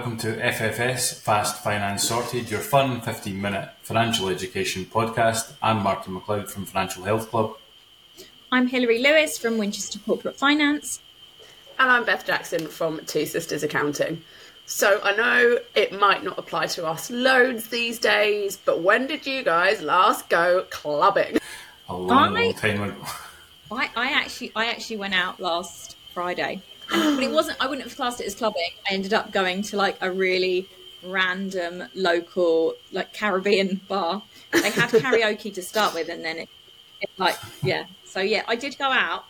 [0.00, 5.52] welcome to FFS Fast Finance Sorted, your fun 15 minute financial education podcast.
[5.60, 7.58] I'm Martin McLeod from Financial Health Club.
[8.50, 11.00] I'm Hilary Lewis from Winchester Corporate Finance.
[11.78, 14.22] And I'm Beth Jackson from Two Sisters Accounting.
[14.64, 19.26] So I know it might not apply to us loads these days, but when did
[19.26, 21.36] you guys last go clubbing?
[21.90, 22.96] A long, long time ago.
[23.70, 27.56] I, I actually I actually went out last Friday but it wasn't.
[27.60, 28.70] I wouldn't have classed it as clubbing.
[28.88, 30.68] I ended up going to like a really
[31.02, 34.22] random local like Caribbean bar.
[34.52, 36.48] They had karaoke to start with, and then it,
[37.00, 37.84] it like yeah.
[38.04, 39.24] So yeah, I did go out.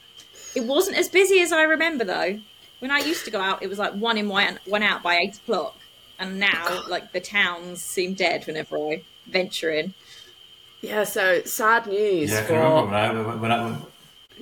[0.54, 2.40] It wasn't as busy as I remember though.
[2.80, 5.16] When I used to go out, it was like one in one, one out by
[5.16, 5.76] eight o'clock,
[6.18, 9.94] and now like the towns seem dead whenever I venture in.
[10.80, 12.30] Yeah, so sad news.
[12.30, 13.76] Yeah, I can remember when I, when I,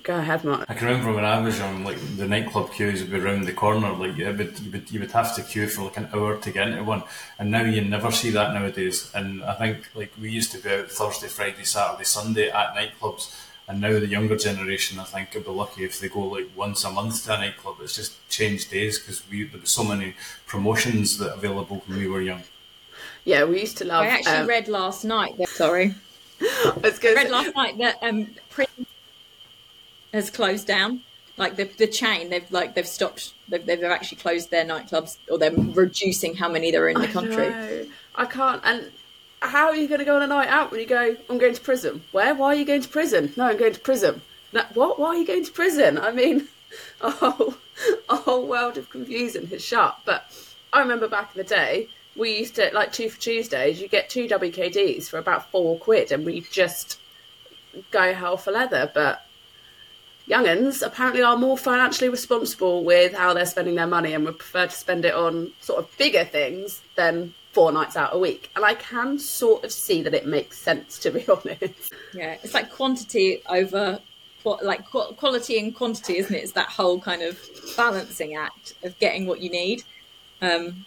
[0.02, 0.66] Go ahead, Matt.
[0.69, 3.52] I can remember when I was young, like the nightclub queues would be around the
[3.52, 3.93] corner.
[3.93, 6.51] Like you would, you would, you would have to queue for like an hour to
[6.51, 7.02] get into one,
[7.38, 9.10] and now you never see that nowadays.
[9.15, 13.35] And I think like we used to be out Thursday, Friday, Saturday, Sunday at nightclubs,
[13.66, 16.85] and now the younger generation, I think, would be lucky if they go like once
[16.85, 17.77] a month to a nightclub.
[17.83, 20.15] It's just changed days because we there were so many
[20.46, 22.43] promotions that available when we were young.
[23.24, 24.05] Yeah, we used to love.
[24.05, 25.37] I actually um, read last night.
[25.38, 25.95] That, sorry,
[26.40, 28.29] I, was I read say, last night that um,
[30.12, 31.02] has closed down.
[31.37, 33.32] Like the the chain, they've like they've stopped.
[33.48, 37.09] They've, they've actually closed their nightclubs, or they're reducing how many there are in the
[37.09, 37.46] country.
[37.46, 38.60] I, I can't.
[38.65, 38.90] And
[39.40, 41.16] how are you going to go on a night out when you go?
[41.30, 42.02] I'm going to prison.
[42.10, 42.34] Where?
[42.34, 43.32] Why are you going to prison?
[43.37, 44.20] No, I'm going to prison.
[44.52, 44.98] No, what?
[44.98, 45.96] Why are you going to prison?
[45.98, 46.48] I mean,
[47.00, 47.54] a whole
[48.09, 50.00] a whole world of confusion has shut.
[50.04, 50.24] But
[50.72, 53.80] I remember back in the day, we used to like two for Tuesdays.
[53.80, 56.98] You get two WKDs for about four quid, and we just
[57.90, 58.90] go hell for leather.
[58.93, 59.24] But
[60.29, 64.66] youngins apparently are more financially responsible with how they're spending their money and would prefer
[64.66, 68.50] to spend it on sort of bigger things than four nights out a week.
[68.55, 71.93] And I can sort of see that it makes sense, to be honest.
[72.12, 74.00] Yeah, it's like quantity over
[74.62, 76.43] like quality and quantity, isn't it?
[76.43, 77.39] It's that whole kind of
[77.77, 79.83] balancing act of getting what you need.
[80.41, 80.87] Um,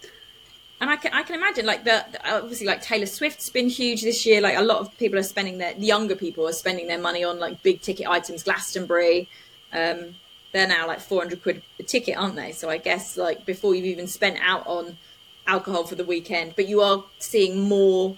[0.81, 4.25] and I can I can imagine like the, obviously like Taylor Swift's been huge this
[4.25, 4.42] year.
[4.42, 7.24] Like a lot of people are spending their the younger people are spending their money
[7.24, 8.44] on like big ticket items.
[8.44, 9.30] Glastonbury,
[9.72, 10.16] um,
[10.52, 12.52] they're now like four hundred quid a ticket, aren't they?
[12.52, 14.97] So I guess like before you've even spent out on
[15.46, 18.18] alcohol for the weekend, but you are seeing more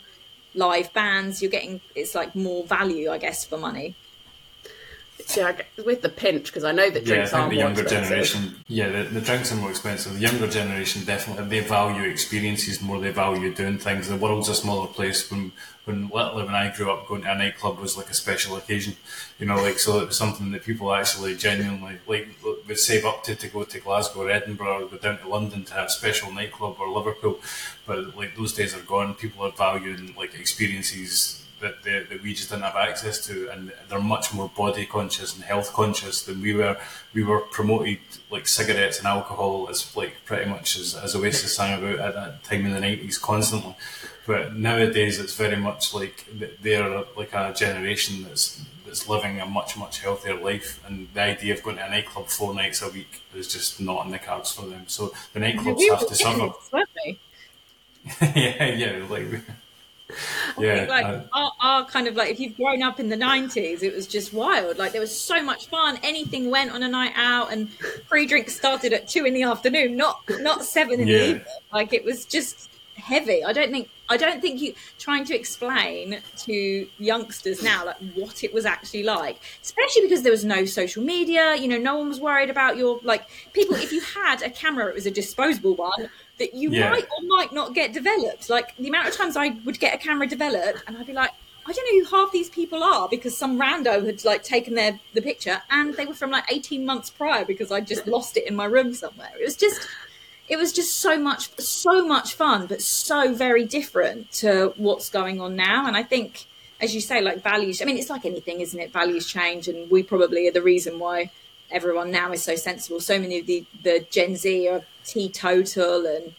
[0.56, 1.41] live bands.
[1.41, 3.94] You're getting it's like more value, I guess, for money.
[5.35, 8.09] Yeah, with the pinch because I know that drinks yeah, I think the younger expensive.
[8.09, 8.56] generation.
[8.68, 10.13] Yeah, the, the, drinks are more expensive.
[10.13, 13.00] The younger generation definitely they value experiences more.
[13.00, 14.09] They value doing things.
[14.09, 15.29] The world's a smaller place.
[15.31, 15.52] When
[15.85, 18.96] when literally when I grew up, going to a nightclub was like a special occasion.
[19.40, 22.29] You know, like so it was something that people actually genuinely like
[22.68, 25.63] would save up to to go to Glasgow or Edinburgh or go down to London
[25.66, 27.40] to have a special nightclub or Liverpool.
[27.85, 29.13] But like those days are gone.
[29.16, 33.72] People are valuing like experiences that, they, that we just didn't have access to, and
[33.90, 36.78] they're much more body conscious and health conscious than we were.
[37.13, 41.79] We were promoted like cigarettes and alcohol as like pretty much as, as Oasis sang
[41.79, 43.75] about at that time in the nineties constantly.
[44.28, 46.28] But nowadays, it's very much like
[46.62, 51.53] they're like a generation that's that's living a much much healthier life, and the idea
[51.56, 54.52] of going to a nightclub four nights a week is just not in the cards
[54.53, 54.84] for them.
[54.88, 56.53] So the nightclubs have to suffer.
[58.35, 59.25] yeah, yeah, like
[60.57, 63.84] yeah, like uh, our, our, kind of like if you've grown up in the 90s
[63.84, 64.78] it was just wild.
[64.78, 66.00] Like there was so much fun.
[66.03, 67.72] Anything went on a night out and
[68.07, 71.18] free drinks started at two in the afternoon not not seven in yeah.
[71.18, 71.46] the evening.
[71.72, 73.44] Like it was just heavy.
[73.44, 78.44] I don't think i don't think you trying to explain to youngsters now like what
[78.44, 82.09] it was actually like especially because there was no social media you know no one
[82.09, 83.23] was worried about your like
[83.53, 86.89] people if you had a camera it was a disposable one that you yeah.
[86.89, 88.49] might or might not get developed.
[88.49, 91.31] Like the amount of times I would get a camera developed and I'd be like,
[91.66, 94.99] I don't know who half these people are because some rando had like taken their
[95.13, 98.47] the picture and they were from like 18 months prior because I just lost it
[98.47, 99.31] in my room somewhere.
[99.40, 99.87] It was just
[100.49, 105.40] it was just so much so much fun but so very different to what's going
[105.40, 106.47] on now and I think
[106.81, 109.90] as you say like values I mean it's like anything isn't it values change and
[109.90, 111.31] we probably are the reason why
[111.71, 116.33] everyone now is so sensible so many of the the Gen Z are teetotal and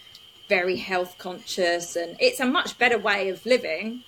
[0.49, 4.03] very health conscious, and it's a much better way of living.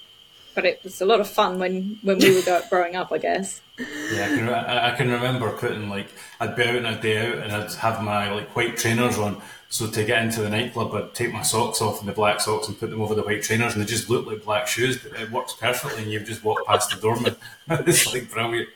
[0.55, 3.61] But it was a lot of fun when when we were growing up, I guess.
[3.79, 6.09] Yeah, I can, I can remember putting like
[6.41, 9.43] I'd be out on a day out and I'd have my like white trainers on.
[9.69, 12.69] So to get into the nightclub, I'd take my socks off and the black socks
[12.69, 14.99] and put them over the white trainers, and they just look like black shoes.
[14.99, 17.37] But it works perfectly, and you've just walked past the doorman.
[17.69, 18.69] it's like brilliant.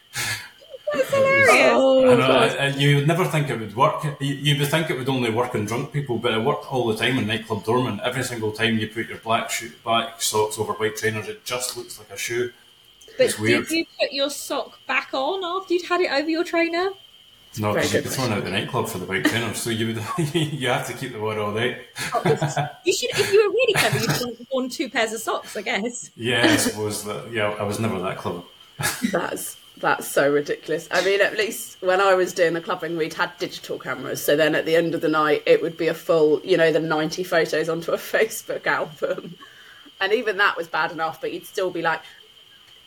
[0.93, 1.49] That's hilarious.
[1.73, 2.67] Oh, know, oh.
[2.77, 4.05] you would never think it would work.
[4.21, 6.87] You, you, would think it would only work on drunk people, but it worked all
[6.87, 8.01] the time in nightclub doorman.
[8.03, 11.77] Every single time you put your black shoe, black socks over white trainers, it just
[11.77, 12.53] looks like a shoe.
[13.17, 13.69] But it's weird.
[13.69, 16.91] did you put your sock back on after you'd had it over your trainer?
[17.59, 19.97] No, because you'd be thrown out the nightclub for the white trainers, so you would
[20.35, 21.85] you have to keep the one all day.
[22.15, 22.23] Oh,
[22.85, 25.63] you should, if you were really clever, you'd have worn two pairs of socks, I
[25.63, 26.11] guess.
[26.15, 27.33] Yeah, I suppose that.
[27.33, 28.43] Yeah, I was never that clever.
[29.11, 30.89] That's that's so ridiculous.
[30.91, 34.25] I mean, at least when I was doing the clubbing, we'd had digital cameras.
[34.25, 36.73] So then at the end of the night, it would be a full, you know,
[36.73, 39.37] the 90 photos onto a Facebook album.
[40.01, 42.01] And even that was bad enough, but you'd still be like,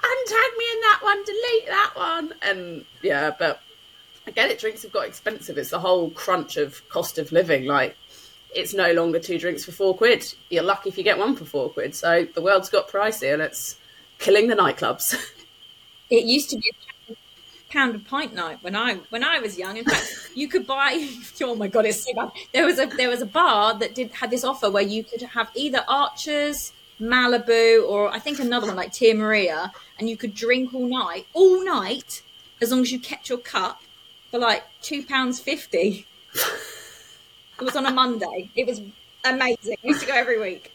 [0.04, 2.34] untag me in that one, delete that one.
[2.42, 3.62] And yeah, but
[4.34, 5.58] get it, drinks have got expensive.
[5.58, 7.66] It's the whole crunch of cost of living.
[7.66, 7.96] Like,
[8.56, 10.26] it's no longer two drinks for four quid.
[10.50, 11.96] You're lucky if you get one for four quid.
[11.96, 13.78] So the world's got pricey and it's
[14.20, 15.16] killing the nightclubs.
[16.10, 16.72] It used to be
[17.10, 17.16] a
[17.70, 19.78] pound a pint night when I when I was young.
[19.78, 21.10] In fact, you could buy.
[21.42, 22.32] Oh my god, it's so bad.
[22.54, 25.22] There was a there was a bar that did had this offer where you could
[25.22, 26.72] have either Archers,
[27.02, 31.26] Malibu, or I think another one like Tia Maria, and you could drink all night,
[31.34, 32.22] all night,
[32.62, 33.82] as long as you kept your cup
[34.32, 36.06] for like two pounds fifty.
[37.60, 38.50] it was on a Monday.
[38.56, 38.82] It was
[39.26, 39.78] amazing.
[39.84, 40.72] We used to go every week.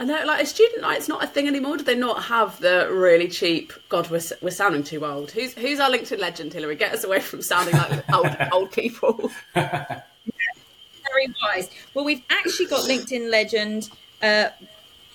[0.00, 1.76] I know, like a student night's not a thing anymore.
[1.76, 3.74] Do they not have the really cheap?
[3.90, 5.30] God, we're, we're sounding too old.
[5.30, 6.74] Who's who's our LinkedIn legend, Hilary?
[6.74, 9.30] Get us away from sounding like old old people.
[9.54, 11.68] Very wise.
[11.92, 13.90] Well, we've actually got LinkedIn legend
[14.22, 14.48] uh,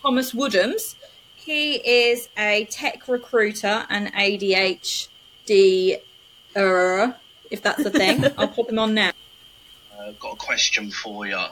[0.04, 0.94] Thomas Woodhams.
[1.36, 6.00] He is a tech recruiter and ADHD,
[6.56, 7.12] uh,
[7.50, 8.24] if that's the thing.
[8.38, 9.14] I'll pop him on now.
[10.00, 11.44] I've uh, got a question for you.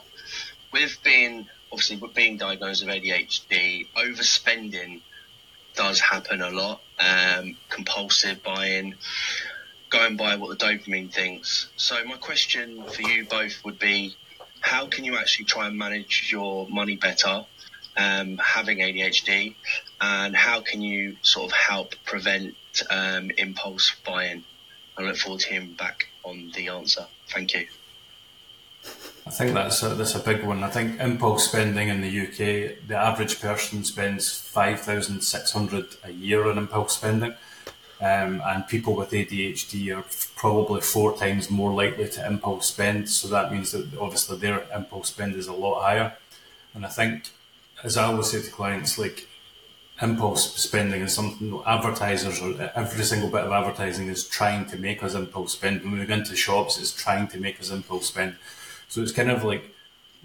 [0.71, 5.01] We've being obviously with being diagnosed with ADHD, overspending
[5.75, 6.81] does happen a lot.
[6.99, 8.93] Um, compulsive buying,
[9.89, 11.67] going by what the dopamine thinks.
[11.75, 14.15] So my question for you both would be,
[14.59, 17.45] how can you actually try and manage your money better,
[17.97, 19.55] um, having ADHD,
[19.99, 22.55] and how can you sort of help prevent
[22.91, 24.43] um, impulse buying?
[24.95, 27.07] I look forward to hearing back on the answer.
[27.29, 27.65] Thank you.
[29.25, 30.63] I think that's a, that's a big one.
[30.63, 35.95] I think impulse spending in the UK, the average person spends five thousand six hundred
[36.03, 37.33] a year on impulse spending,
[38.01, 40.03] um, and people with ADHD are
[40.35, 43.09] probably four times more likely to impulse spend.
[43.09, 46.13] So that means that obviously their impulse spend is a lot higher.
[46.74, 47.30] And I think,
[47.83, 49.27] as I always say to clients, like
[50.01, 55.01] impulse spending is something advertisers or every single bit of advertising is trying to make
[55.01, 55.81] us impulse spend.
[55.83, 58.35] When we go into shops, it's trying to make us impulse spend.
[58.94, 59.74] So it's kind of like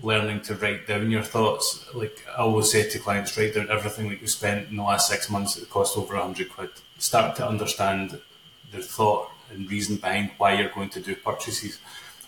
[0.02, 1.86] learning to write down your thoughts.
[1.94, 5.08] Like I always say to clients, write down everything that you spent in the last
[5.08, 6.68] six months that cost over a hundred quid.
[6.98, 8.20] Start to understand
[8.70, 11.78] the thought and reason behind why you're going to do purchases.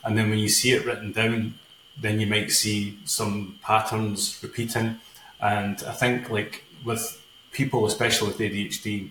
[0.03, 1.59] And then when you see it written down,
[1.99, 4.99] then you might see some patterns repeating.
[5.43, 7.23] And I think like with
[7.53, 9.11] people, especially with ADHD,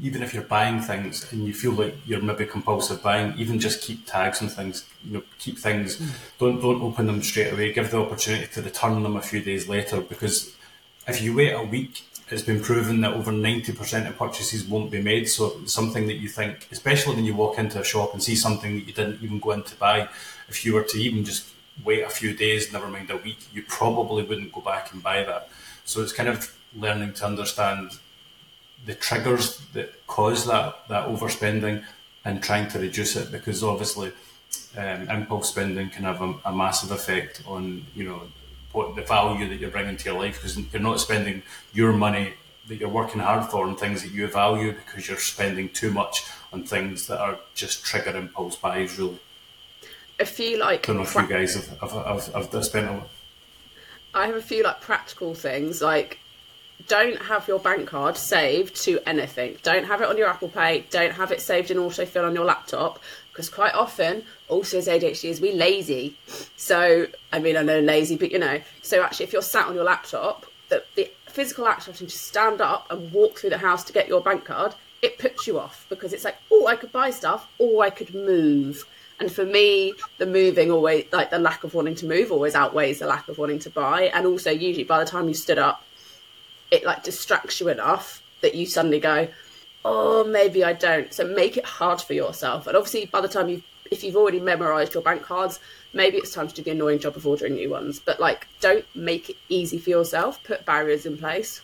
[0.00, 3.82] even if you're buying things and you feel like you're maybe compulsive buying, even just
[3.82, 4.84] keep tags and things.
[5.04, 5.96] You know, keep things.
[5.96, 6.10] Mm.
[6.38, 7.72] Don't don't open them straight away.
[7.72, 10.54] Give the opportunity to return them a few days later because
[11.06, 14.90] if you wait a week, it's been proven that over ninety percent of purchases won't
[14.90, 15.28] be made.
[15.28, 18.74] So something that you think, especially when you walk into a shop and see something
[18.74, 20.08] that you didn't even go in to buy,
[20.48, 21.48] if you were to even just
[21.84, 25.22] wait a few days, never mind a week, you probably wouldn't go back and buy
[25.22, 25.48] that.
[25.84, 27.98] So it's kind of learning to understand
[28.86, 31.84] the triggers that cause that that overspending
[32.24, 34.12] and trying to reduce it because obviously
[34.76, 38.22] um, impulse spending can have a, a, massive effect on you know
[38.72, 42.32] what the value that you're bringing to your life because you're not spending your money
[42.68, 46.24] that you're working hard for on things that you value because you're spending too much
[46.52, 49.18] on things that are just trigger impulse buys really.
[50.20, 53.02] A few like I don't know if you guys have, have, have, have spent a
[54.14, 56.18] I have a few like practical things like
[56.88, 59.56] don't have your bank card saved to anything.
[59.62, 60.84] Don't have it on your Apple Pay.
[60.90, 63.00] Don't have it saved in autofill on your laptop
[63.32, 66.16] because quite often, also as ADHD is we lazy.
[66.56, 68.60] So I mean, I know lazy, but you know.
[68.82, 72.18] So actually, if you're sat on your laptop, the, the physical act of having to
[72.18, 75.58] stand up and walk through the house to get your bank card, it puts you
[75.58, 78.84] off because it's like, oh, I could buy stuff, or I could move.
[79.20, 82.98] And for me, the moving always, like the lack of wanting to move, always outweighs
[82.98, 84.10] the lack of wanting to buy.
[84.14, 85.84] And also, usually by the time you stood up,
[86.72, 89.28] it like distracts you enough that you suddenly go,
[89.84, 91.12] oh, maybe I don't.
[91.12, 92.66] So make it hard for yourself.
[92.66, 95.60] And obviously, by the time you, if you've already memorized your bank cards,
[95.92, 98.00] maybe it's time to do the annoying job of ordering new ones.
[98.00, 100.42] But like, don't make it easy for yourself.
[100.44, 101.60] Put barriers in place.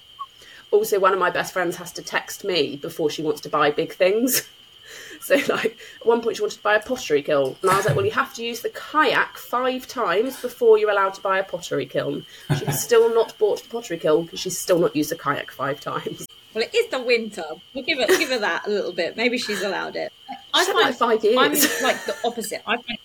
[0.71, 3.71] Also, one of my best friends has to text me before she wants to buy
[3.71, 4.47] big things.
[5.21, 7.57] So, like, at one point she wanted to buy a pottery kiln.
[7.61, 10.91] And I was like, well, you have to use the kayak five times before you're
[10.91, 12.25] allowed to buy a pottery kiln.
[12.57, 15.81] She's still not bought the pottery kiln because she's still not used the kayak five
[15.81, 16.27] times.
[16.55, 17.45] Well, it is the winter.
[17.75, 19.19] We'll give her, give her that a little bit.
[19.19, 20.11] Maybe she's allowed it.
[20.55, 21.37] I find like five years.
[21.39, 21.53] I'm
[21.83, 22.63] like the opposite.
[22.67, 22.99] I find...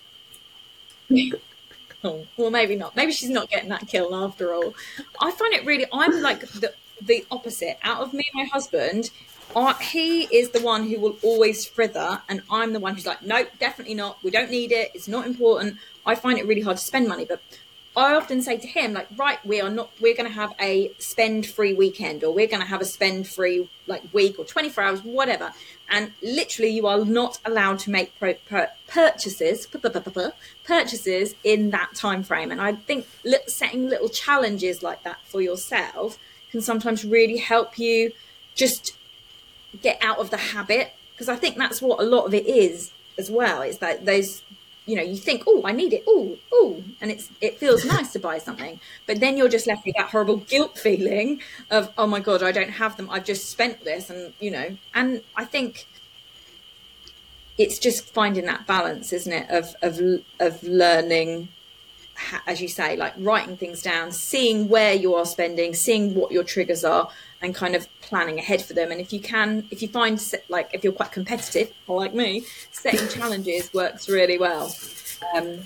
[2.04, 2.96] oh, well, maybe not.
[2.96, 4.74] Maybe she's not getting that kiln after all.
[5.20, 5.84] I find it really.
[5.92, 6.72] I'm like the
[7.06, 7.78] the opposite.
[7.82, 9.10] Out of me and my husband,
[9.54, 13.22] I, he is the one who will always frither, and I'm the one who's like,
[13.22, 14.22] nope, definitely not.
[14.22, 14.90] We don't need it.
[14.94, 15.78] It's not important.
[16.06, 17.40] I find it really hard to spend money, but
[17.96, 20.92] I often say to him, like, right, we are not, we're going to have a
[20.98, 24.84] spend free weekend, or we're going to have a spend free like week or 24
[24.84, 25.52] hours, whatever.
[25.88, 28.34] And literally, you are not allowed to make pro,
[28.88, 29.68] purchases,
[30.64, 32.50] purchases in that time frame.
[32.50, 33.06] And I think
[33.46, 36.18] setting little challenges like that for yourself
[36.54, 38.12] can sometimes really help you
[38.54, 38.96] just
[39.82, 42.92] get out of the habit because I think that's what a lot of it is
[43.18, 43.60] as well.
[43.60, 44.44] Is that those
[44.86, 48.12] you know you think oh I need it oh oh and it's it feels nice
[48.12, 52.06] to buy something but then you're just left with that horrible guilt feeling of oh
[52.06, 55.46] my god I don't have them I've just spent this and you know and I
[55.46, 55.88] think
[57.56, 59.98] it's just finding that balance isn't it of of
[60.38, 61.48] of learning
[62.46, 66.44] as you say like writing things down seeing where you are spending seeing what your
[66.44, 67.10] triggers are
[67.44, 68.90] and kind of planning ahead for them.
[68.90, 73.06] And if you can, if you find like if you're quite competitive, like me, setting
[73.08, 74.74] challenges works really well.
[75.34, 75.60] Um,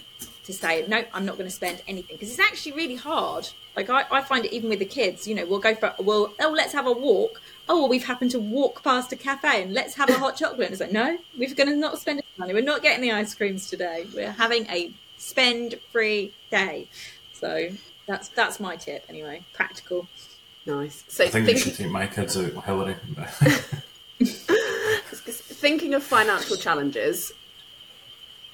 [0.45, 3.49] to say no, I'm not going to spend anything because it's actually really hard.
[3.77, 5.29] Like I, I find it even with the kids.
[5.29, 7.41] You know, we'll go for well, oh, let's have a walk.
[7.69, 10.63] Oh, well, we've happened to walk past a cafe and let's have a hot chocolate.
[10.63, 12.55] And it's like, no, we're going to not spend any money.
[12.55, 14.07] We're not getting the ice creams today.
[14.15, 16.89] We're having a spend free day.
[17.35, 17.69] So
[18.07, 19.45] that's that's my tip anyway.
[19.53, 20.09] Practical.
[20.67, 21.05] Nice.
[21.09, 21.59] So I think, think...
[21.59, 22.97] you should take my kids out, Hilary.
[25.59, 27.33] thinking of financial challenges,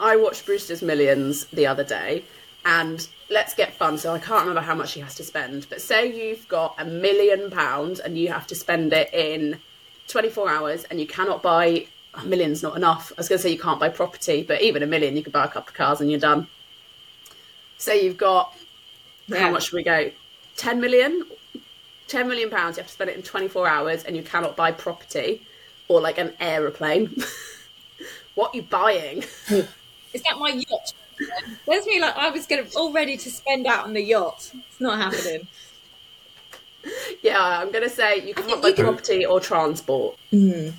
[0.00, 2.24] I watched Brewster's Millions the other day,
[2.64, 3.98] and let's get fun.
[3.98, 6.84] So I can't remember how much he has to spend, but say you've got a
[6.84, 9.60] million pounds and you have to spend it in
[10.08, 13.12] 24 hours, and you cannot buy a million's not enough.
[13.12, 15.32] I was going to say you can't buy property, but even a million, you could
[15.32, 16.46] buy a couple of cars and you're done.
[17.78, 18.54] Say you've got
[19.26, 19.38] yeah.
[19.38, 20.10] how much should we go?
[20.56, 21.24] 10 million
[22.08, 24.70] 10 million pounds, you have to spend it in 24 hours and you cannot buy
[24.70, 25.42] property
[25.88, 27.14] or like an aeroplane.
[28.34, 29.24] what are you buying?
[29.48, 30.92] Is that my yacht?
[31.66, 34.50] There's me like I was gonna all ready to spend out on the yacht.
[34.54, 35.46] It's not happening.
[37.22, 40.18] Yeah, I'm gonna say you can't buy property or transport.
[40.30, 40.74] Mm.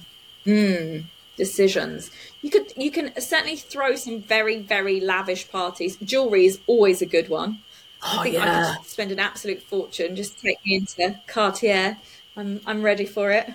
[0.46, 1.06] Mm.
[1.36, 2.12] Decisions.
[2.46, 5.96] You could you can certainly throw some very, very lavish parties.
[5.96, 7.62] Jewelry is always a good one.
[8.04, 8.74] Oh, I think yeah.
[8.74, 11.98] I could spend an absolute fortune just to take me into Cartier.
[12.38, 13.48] I'm I'm ready for it.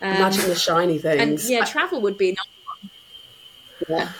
[0.00, 1.20] Um, Imagine the shiny things.
[1.20, 2.92] And yeah, travel would be another
[3.88, 4.12] Yeah.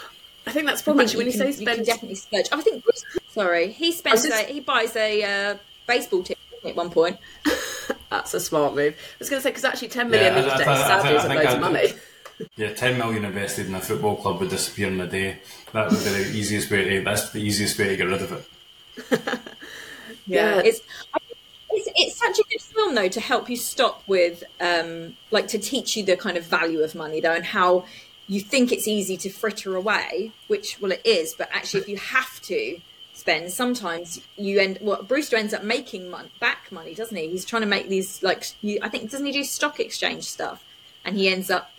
[0.45, 1.79] I think that's probably when you, can, say spend.
[1.79, 2.47] You definitely splurge.
[2.51, 2.85] I think.
[3.29, 4.25] Sorry, he spends.
[4.25, 4.35] Just...
[4.35, 5.57] A, he buys a uh,
[5.87, 7.17] baseball team at one point.
[8.11, 8.95] that's a smart move.
[8.95, 11.55] I was going to say because actually, ten million yeah, these days sadly isn't loads
[11.55, 11.93] of money.
[12.57, 15.41] Yeah, ten million invested in a football club would disappear in a day.
[15.73, 17.05] That would be the easiest way to.
[17.05, 19.41] That's the easiest way to get rid of it.
[20.27, 20.81] yeah, it's,
[21.71, 25.59] it's it's such a good film though to help you stop with um like to
[25.59, 27.85] teach you the kind of value of money though and how
[28.29, 31.97] you think it's easy to fritter away which well it is but actually if you
[31.97, 32.79] have to
[33.13, 37.45] spend sometimes you end well brewster ends up making money, back money doesn't he he's
[37.45, 40.65] trying to make these like you, i think doesn't he do stock exchange stuff
[41.05, 41.71] and he ends up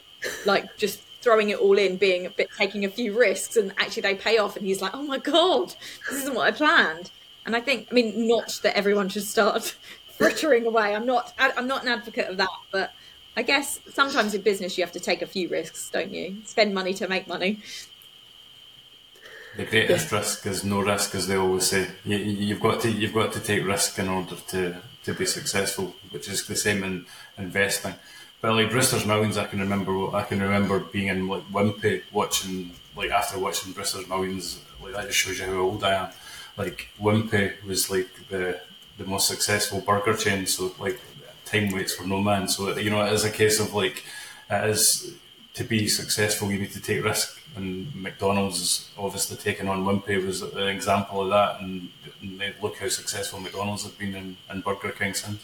[0.45, 4.01] like just throwing it all in being a bit taking a few risks and actually
[4.01, 5.75] they pay off and he's like oh my god
[6.09, 7.11] this isn't what i planned
[7.47, 9.73] and I think, I mean, not that everyone should start
[10.17, 10.93] frittering away.
[10.93, 12.93] I'm not, I'm not an advocate of that, but
[13.37, 16.37] I guess sometimes in business you have to take a few risks, don't you?
[16.43, 17.61] Spend money to make money.
[19.55, 20.17] The greatest yeah.
[20.19, 21.87] risk is no risk, as they always say.
[22.03, 25.95] You, have got to you've got to take risk in order to, to be successful,
[26.11, 27.05] which is the same in
[27.37, 27.95] investing.
[28.43, 33.09] Like Brewster's Millions, I can remember I can remember being in like Wimpy watching like
[33.09, 34.61] after watching Brewster's Millions.
[34.81, 36.09] Like that just shows you how old I am
[36.57, 38.59] like Wimpy was like the
[38.97, 40.99] the most successful burger chain, so like
[41.45, 42.47] time waits for no man.
[42.47, 44.03] So you know, it is a case of like
[44.49, 45.13] it is
[45.53, 47.41] to be successful, you need to take risk.
[47.55, 51.61] And McDonald's is obviously taking on Wimpy was an example of that.
[51.61, 51.89] And,
[52.21, 55.43] and look how successful McDonald's have been in, in Burger King since.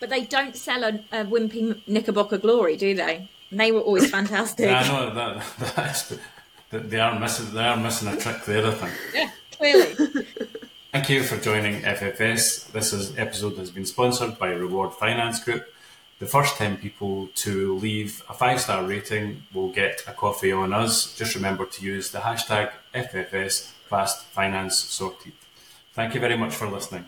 [0.00, 3.28] But they don't sell a, a Wimpy Knickerbocker Glory, do they?
[3.50, 4.66] And they were always fantastic.
[4.66, 5.44] yeah, I know that,
[5.76, 6.16] that's,
[6.70, 7.54] they are missing.
[7.54, 8.66] They are missing a trick there.
[8.66, 8.92] I think.
[9.14, 9.30] Yeah
[9.60, 9.94] clearly.
[10.92, 12.72] Thank you for joining FFS.
[12.72, 15.66] This is, episode has been sponsored by Reward Finance Group.
[16.18, 20.72] The first 10 people to leave a five star rating will get a coffee on
[20.72, 21.14] us.
[21.14, 25.32] Just remember to use the hashtag FFS Fast Finance Sorted.
[25.92, 27.04] Thank you very much for listening.